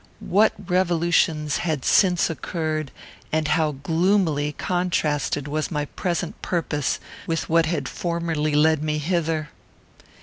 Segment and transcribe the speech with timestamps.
[0.33, 2.89] What revolutions had since occurred,
[3.31, 9.49] and how gloomily contrasted was my present purpose with what had formerly led me hither!